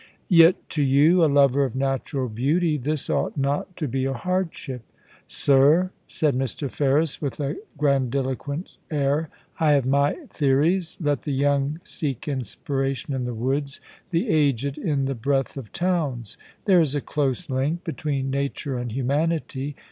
* 0.21 0.27
Yet 0.45 0.67
to 0.71 0.81
you, 0.81 1.23
a 1.23 1.29
lover 1.31 1.63
of 1.63 1.75
natural 1.75 2.27
beauty, 2.27 2.75
this 2.75 3.07
ought 3.07 3.37
not 3.37 3.77
to 3.77 3.87
be 3.87 4.05
a 4.05 4.13
hardship.' 4.13 4.81
* 5.17 5.25
Sir,' 5.27 5.91
said 6.07 6.33
Mr. 6.35 6.71
Ferris, 6.71 7.21
with 7.21 7.39
a 7.39 7.57
grandiloquent 7.77 8.77
air, 8.89 9.29
* 9.43 9.59
I 9.59 9.73
have 9.73 9.85
my 9.85 10.13
theories. 10.31 10.97
Let 10.99 11.21
the 11.21 11.33
young 11.33 11.81
seek 11.83 12.27
inspiration 12.27 13.13
in 13.13 13.25
the 13.25 13.35
woods, 13.35 13.79
the 14.09 14.27
aged 14.29 14.75
in 14.79 15.05
the 15.05 15.13
breath 15.13 15.55
of 15.55 15.71
towns. 15.71 16.35
There 16.65 16.81
is 16.81 16.95
a 16.95 17.01
close 17.01 17.47
link 17.47 17.83
between 17.83 18.31
nature 18.31 18.79
and 18.79 18.91
humanity. 18.91 19.75